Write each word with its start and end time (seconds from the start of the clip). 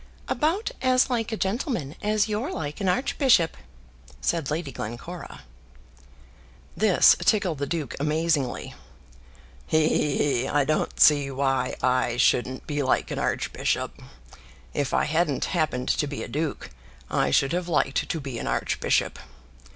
"About 0.27 0.71
as 0.81 1.11
like 1.11 1.31
a 1.31 1.37
gentleman 1.37 1.93
as 2.01 2.27
you're 2.27 2.51
like 2.51 2.81
an 2.81 2.89
archbishop," 2.89 3.55
said 4.19 4.49
Lady 4.49 4.71
Glencora. 4.71 5.41
This 6.75 7.15
tickled 7.19 7.59
the 7.59 7.67
duke 7.67 7.95
amazingly. 7.99 8.73
"He, 9.67 9.89
he, 9.89 10.17
he; 10.39 10.47
I 10.47 10.63
don't 10.65 10.99
see 10.99 11.29
why 11.29 11.75
I 11.83 12.17
shouldn't 12.17 12.65
be 12.65 12.81
like 12.81 13.11
an 13.11 13.19
archbishop. 13.19 14.01
If 14.73 14.91
I 14.91 15.03
hadn't 15.03 15.45
happened 15.53 15.89
to 15.89 16.07
be 16.07 16.23
a 16.23 16.27
duke, 16.27 16.71
I 17.11 17.29
should 17.29 17.53
have 17.53 17.67
liked 17.67 18.09
to 18.09 18.19
be 18.19 18.39
an 18.39 18.47
archbishop. 18.47 19.19